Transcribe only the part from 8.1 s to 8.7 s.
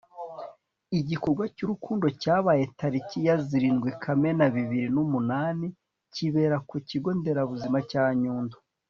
nyundo